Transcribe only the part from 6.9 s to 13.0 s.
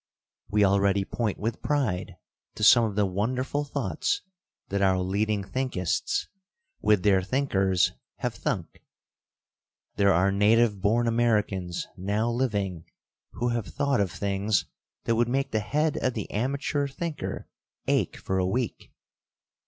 their thinkers, have thunk. There are native born Americans now living,